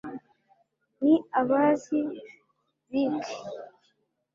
ni 1.03 1.13
abazi 1.41 1.99
bike 2.91 3.33